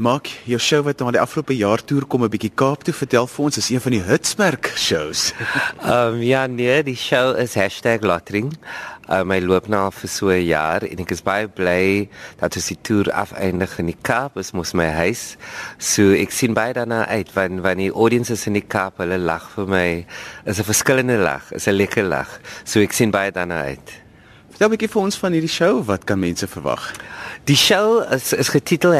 [0.00, 3.26] Maak jou show wat nou die afgelope jaar toer kom 'n bietjie Kaap toe vertel
[3.26, 5.34] vir ons is een van die hitsmerk shows.
[5.84, 7.54] Ehm um, ja nee, die show is
[8.00, 8.48] #lottering.
[9.10, 12.08] Uh, my loop nou vir so 'n jaar en ek is baie bly
[12.40, 14.40] dat ons die toer afeindig in die Kaap.
[14.40, 15.36] Dit mos my huis.
[15.78, 19.50] So ek sien baie daarna uit want wanneer die audiences in die Kaap hulle lag
[19.50, 20.06] vir my.
[20.46, 22.40] Is 'n verskillende lag, is 'n lekker lag.
[22.64, 24.09] So ek sien baie daarna uit.
[24.60, 25.84] Vertel 'n bietjie vir ons van hierdie show.
[25.88, 26.92] Wat kan mense verwag?
[27.48, 28.92] Die show is is getitel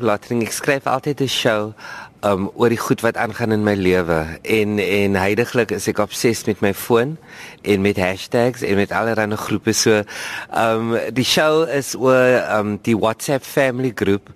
[0.00, 0.42] #lottering.
[0.46, 1.74] Ek skryf altyd 'n show
[2.22, 6.46] um oor die goed wat aangaan in my lewe en en heidaglik is ek obsessed
[6.46, 7.18] met my foon
[7.62, 10.02] en met hashtags en met allerlei groepe so
[10.54, 14.30] um die show is oor um die WhatsApp family group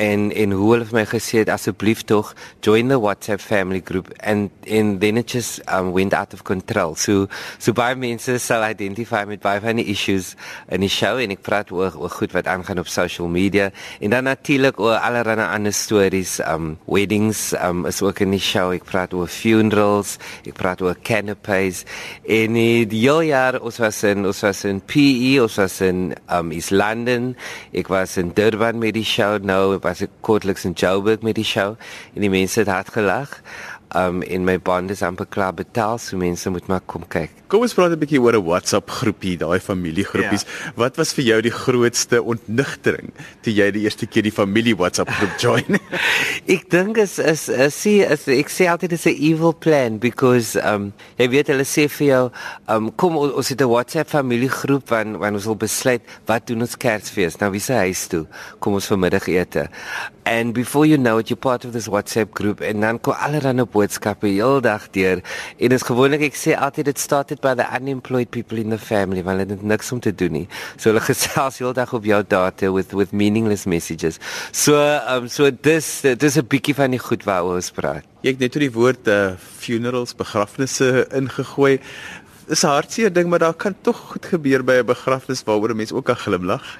[0.00, 2.32] en en hoe hulle vir my gesê het asseblief tog
[2.64, 4.08] join the WhatsApp family group.
[4.20, 6.94] And in then it just um went out of control.
[6.96, 7.28] So
[7.58, 10.34] so baie mense sal identify met baie van die issues
[10.72, 13.70] in die show en ek praat oor oor goed wat aangaan op social media.
[14.00, 18.70] En dan natuurlik oor allerlei ander stories um weddings um is ook in die show.
[18.72, 21.84] Ek praat oor funerals ek praat oor canapes.
[22.24, 26.72] En die jaar ons was in ons was in PE ons was in um East
[26.72, 27.34] London.
[27.76, 29.36] Ek was in Durban met die show.
[29.42, 31.74] Nou was ek kortliks in Joburg met die show
[32.14, 33.40] en die mense het hard gelag.
[33.96, 37.30] Um in my bond is amper klaar betaal, so mense moet maar kom kyk.
[37.50, 40.44] Kom ons praat 'n bietjie oor 'n WhatsApp groepie, daai familiegroepies.
[40.46, 40.72] Ja.
[40.76, 43.10] Wat was vir jou die grootste ontnigtering
[43.42, 45.80] toe jy die eerste keer die familie WhatsApp groep join?
[46.46, 50.92] ek dink is is is is ek sê altyd dis 'n evil plan because um
[51.18, 52.30] jy weet hulle sê vir jou
[52.68, 56.76] um kom ons het 'n WhatsApp familiegroep van wanneer ons wil besluit wat doen ons
[56.76, 57.40] Kersfees.
[57.40, 58.26] Nou wie se huis toe?
[58.60, 59.68] Kom ons vir middagete.
[60.24, 63.52] And before you know it you're part of this WhatsApp group en dan kom allerlei
[63.80, 65.24] boodskappe heeldag deur
[65.58, 69.24] en is gewoonlik ek sê altyd dit started by the unemployed people in the family
[69.24, 70.46] want hulle het niks om te doen nie.
[70.76, 74.20] So hulle gesels heeldag op jou data with with meaningless messages.
[74.52, 74.76] So
[75.08, 78.04] um so dis dis 'n bietjie van die goed waaroor ons praat.
[78.20, 81.80] Jy het net oor die woord uh, funerals begrafnisse ingegooi
[82.50, 85.76] is 'n hartseer ding, maar daar kan tog goed gebeur by 'n begrafnis waaroor 'n
[85.76, 86.78] mens ook kan glimlag.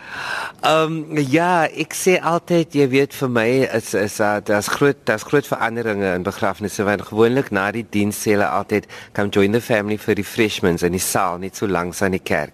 [0.61, 3.49] Ehm um, ja, ek sê altyd, jy weet vir my
[3.79, 8.17] is is uh, daar's groot daar's groot veranderinge in begrafnisse want gewoonlik na die diens
[8.23, 12.03] sê hulle altyd come join the family for refreshments in die saal net so langs
[12.03, 12.53] aan die kerk.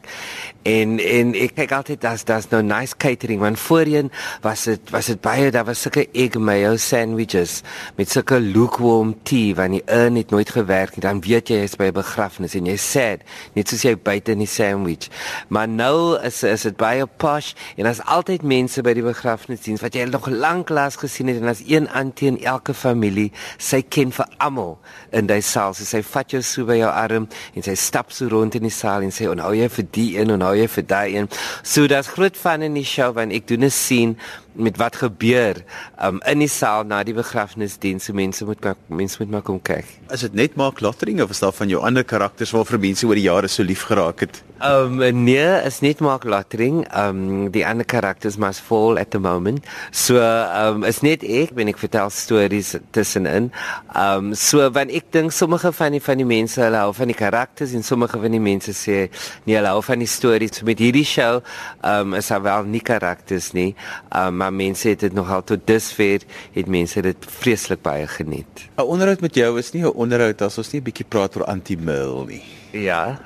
[0.67, 4.11] En en ek kyk altyd daar's daar's nou nice catering want voorheen
[4.43, 7.61] was dit was dit baie daar was sulke egg mayo sandwiches
[7.97, 11.77] met sulke lukewarm tea wanneer die urn het nooit gewerk nie, dan weet jy jy's
[11.77, 13.23] by 'n begrafnis en jy sê sad
[13.55, 15.09] net soos jy buite in die sandwich.
[15.49, 19.95] Maar nou is is dit baie posh en daar's altyd mense by die begrafnisdiens wat
[19.95, 24.13] jy nog lank laas gesien het en as een antie in elke familie sy ken
[24.13, 24.79] vir almal
[25.13, 25.75] in daai saal.
[25.75, 28.75] So sy vat jou so by jou arm en sy stap so rond in die
[28.75, 31.29] saal en sê onhou jy vir die een en onhou jy vir daai een
[31.63, 34.15] so daar's groot van in die show want ek doen 'n scene
[34.57, 35.63] met wat gebeur
[36.03, 39.89] um, in die saal na die begrafnisdiens so mense moet mense moet maar kom kyk.
[40.15, 43.19] Is dit net maak lottering of is daar van jou ander karakters waarvoor mense oor
[43.19, 44.43] die jare so lief geraak het?
[44.65, 46.87] Um nee, is net maak lottering.
[46.97, 49.67] Um die ander karakters must fall at the moment.
[49.93, 53.51] So um is net ek, ben ek vertel stories tussenin.
[53.93, 57.19] Um so wanneer ek dink sommige van die van die mense hulle hou van die
[57.19, 59.11] karakters en sommige van die mense sê
[59.45, 60.57] nee, hulle hou van die stories.
[60.57, 61.43] So met hierdie show
[61.85, 63.75] um is daar wel nie karakters nie.
[64.09, 66.23] Um maar mense het dit nogal tot dusver
[66.55, 68.69] het mense dit vreeslik baie geniet.
[68.77, 71.45] 'n Onderhoud met jou is nie 'n onderhoud as ons nie 'n bietjie praat oor
[71.45, 72.43] anti-mil nie.
[72.73, 73.19] Ja.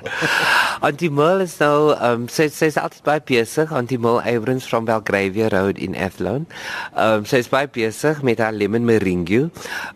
[0.81, 5.95] Antimol is nou um sy sy's altyd baie besig Antimol Abrams from Belgravia Road in
[5.97, 6.45] Athlone.
[6.97, 9.49] Um sy's baie besig met haar lemon meringue.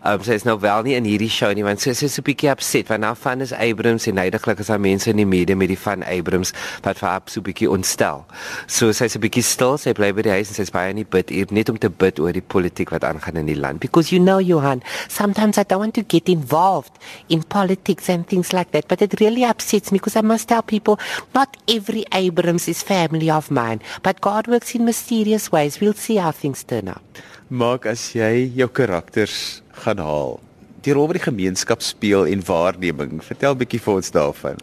[0.06, 2.50] Um sy's nou wel nie in hierdie show nie want sy sy's so 'n bietjie
[2.50, 5.68] upset want nou van is Abrams en heidaglik is daar mense in die media met
[5.68, 6.52] die van Abrams
[6.82, 8.26] wat vir haar so 'n bietjie ontstel.
[8.66, 11.08] So sy's 'n bietjie stil, sy bly by die huis en sy's baie in die
[11.08, 14.12] bid hier net om te bid oor die politiek wat aangaan in die land because
[14.12, 16.92] you know Johan, sometimes I don't want to get involved
[17.28, 20.62] in politics and things like that but it really upsets me because I must tell
[20.62, 20.98] people
[21.34, 25.80] not every Abrams is family of mine, but God works in mysterious ways.
[25.80, 27.02] We'll see how things turn out.
[27.50, 30.40] Maak as jy jou karakters gaan haal.
[30.82, 33.22] Die rol wat die gemeenskap speel en waarneming.
[33.22, 34.58] Vertel 'n bietjie vir ons daarvan.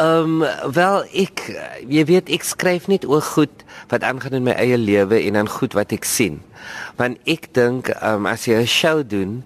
[0.00, 1.42] Ehm um, wel ek
[1.88, 5.48] jy weet ek skryf net oor goed wat aangaan in my eie lewe en dan
[5.48, 6.40] goed wat ek sien.
[6.96, 9.44] Want ek dink ehm um, as jy 'n show doen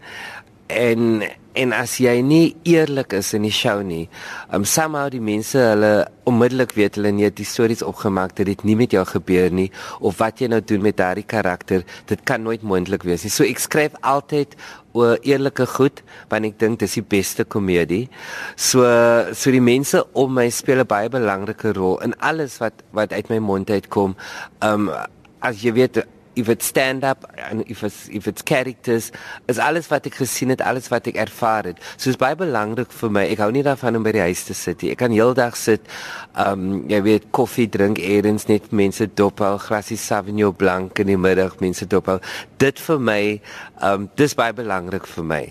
[0.69, 4.09] en en as jy nie eerlik is in die show nie,
[4.55, 5.93] um somehow die mense hulle
[6.29, 9.69] onmiddellik weet hulle net die stories opgemaak dat dit nie met jou gebeur nie
[10.01, 13.33] of wat jy nou doen met daardie karakter, dit kan nooit moontlik wees nie.
[13.33, 14.56] So ek skryf altyd
[14.95, 16.03] oor eerlike goed
[16.33, 18.09] want ek dink dis die beste komedie.
[18.56, 18.87] So
[19.35, 23.31] so die mense om my speel 'n baie belangrike rol in alles wat wat uit
[23.31, 24.17] my mond uitkom.
[24.62, 24.91] Um
[25.41, 26.05] as jy weet
[26.37, 29.11] if it's stand up and if it's if it's characters
[29.49, 31.83] is alles wat ek gesien het alles wat ek ervaar het.
[31.97, 33.25] So is baie belangrik vir my.
[33.31, 34.93] Ek hou nie daarvan om by die huis te sit nie.
[34.95, 35.87] Ek kan heeldag sit
[36.41, 41.61] um jy weet koffie drink eers net mense dophou grasie sauvignon blanc in die middag
[41.63, 42.19] mense dophou
[42.65, 43.21] dit vir my
[43.91, 45.43] um dis baie belangrik vir my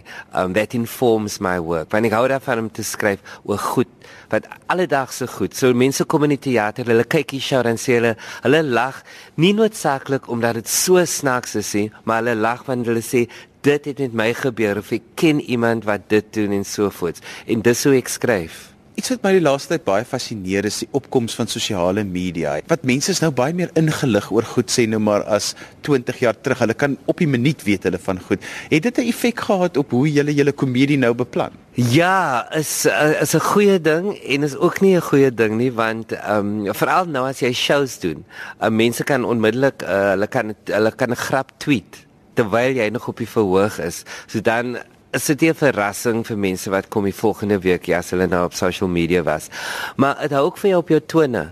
[0.42, 3.92] um that informs my work want ek hou daarvan om te skryf oor goed
[4.34, 8.00] wat alledaagse goed so mense kom in die teater hulle kyk hier show en sê
[8.00, 9.04] hulle hulle lag
[9.38, 13.28] nie noodsaaklik omdat dit so snaaks is nie, maar hulle lag want hulle sê
[13.64, 17.22] dit het met my gebeur of ek ken iemand wat dit doen en so voort.
[17.48, 18.73] En dis hoe ek skryf.
[18.94, 22.60] Iets wat my die laaste tyd baie fascineer is die opkoms van sosiale media.
[22.70, 25.56] Wat mense is nou baie meer ingelig oor goed sê nou maar as
[25.88, 26.62] 20 jaar terug.
[26.62, 28.46] Hulle kan op die minuut weet hulle van goed.
[28.70, 31.58] Het dit 'n effek gehad op hoe julle julle komedie nou beplan?
[31.74, 35.72] Ja, is uh, is 'n goeie ding en is ook nie 'n goeie ding nie
[35.72, 38.24] want ehm um, veral nou as jy shows doen,
[38.62, 42.06] uh, mense kan onmiddellik uh, hulle kan hulle kan 'n grap tweet
[42.36, 44.04] terwyl jy nog op die verhoog is.
[44.28, 44.78] So dan
[45.14, 48.46] is dit 'n verrassing vir mense wat kom die volgende week ja, as hulle nou
[48.46, 49.50] op social media was.
[49.96, 51.52] Maar dit hou ook vir jou op jou tone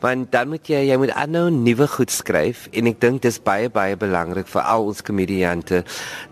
[0.00, 3.70] want dan moet jy jy moet aanhou nuwe goed skryf en ek dink dis baie
[3.70, 5.84] baie belangrik vir al ons komediante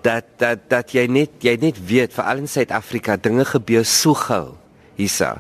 [0.03, 4.15] dat dat dat jy net jy net weet vir al in Suid-Afrika dinge gebeur so
[4.15, 4.55] gou
[4.97, 5.37] hiersa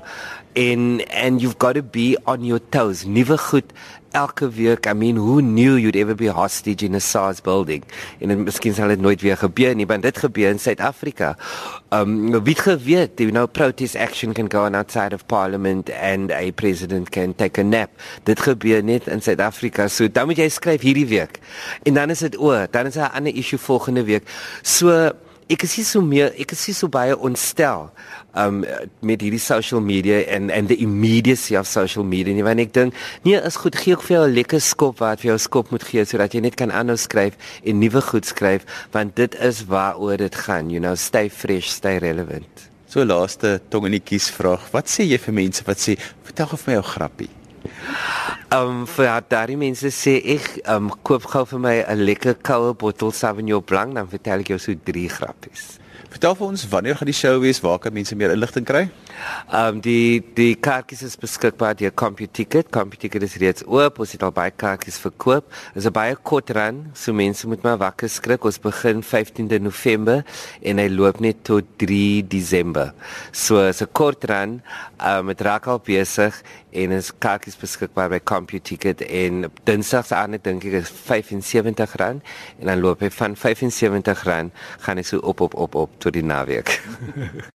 [0.56, 3.05] en and you've got to be on your toes.
[3.05, 3.73] Nuwe goed
[4.17, 4.87] elke week.
[4.87, 7.85] I mean who knew you'd ever be hostage in a SARS building?
[8.20, 11.35] En dit miskien sal dit nooit weer gebeur nie want dit gebeur in Suid-Afrika.
[11.93, 16.32] Um wie het geweet you know protest action can go on outside of parliament and
[16.32, 17.93] a president can take a nap.
[18.25, 19.91] Dit gebeur net in Suid-Afrika.
[19.93, 21.41] So dan moet jy skryf hierdie week.
[21.85, 22.64] En dan is dit oor.
[22.70, 24.25] Dan is 'n ander issue volgende week.
[24.62, 25.12] So
[25.48, 27.87] ek is so meer ek is so baie ontstel
[28.34, 28.64] um
[29.06, 32.96] met hierdie social media en en the immediacy of social media nie want ek dink
[33.22, 35.87] nee is goed gee ook vir jou 'n lekker skop wat vir jou skop moet
[35.87, 40.16] gee sodat jy net kan aanhou skryf en nuwe goed skryf want dit is waaroor
[40.16, 42.69] dit gaan you know stay fresh stay relevant.
[42.88, 45.94] So laaste tong in die kies vraag wat sê jy vir mense wat sê
[46.26, 47.31] vertel gou vir my 'n grappie
[48.54, 52.75] um, vir daardie mense sê ek ehm um, koop gou vir my 'n lekker koue
[52.75, 55.78] bottel Sauvignon Blanc dan vertel ek jou so drie grappies.
[56.10, 57.60] Vertel vir ons wanneer gaan die show wees?
[57.60, 58.88] Waar kan mense meer inligting kry?
[59.50, 62.70] Ehm um, die die kaartjies is beskikbaar deur CompuTicket.
[62.74, 64.00] CompuTicket is reeds oop.
[64.02, 65.48] Ons het al baie kaartjies verkoop.
[65.74, 68.44] Dit is 'n baie kort run, so mense moet maar wakker skrik.
[68.44, 70.24] Ons begin 15de November
[70.62, 72.92] en hy loop net tot 3 Desember.
[73.32, 74.62] So is 'n kort run.
[74.98, 76.42] Ehm um, dit raak al besig
[76.72, 82.22] en is kaartjies beskikbaar by CompuTicket en Dinsdag se aand dink ek is R75 en
[82.60, 86.76] dan loop hy van R75 gaan hy so op op op op tot die naweek.